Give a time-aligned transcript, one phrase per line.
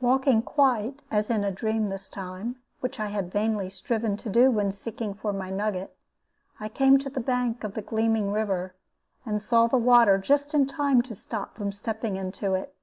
[0.00, 4.48] Walking quite as in a dream this time (which I had vainly striven to do
[4.48, 5.96] when seeking for my nugget),
[6.60, 8.76] I came to the bank of the gleaming river,
[9.26, 12.76] and saw the water just in time to stop from stepping into it.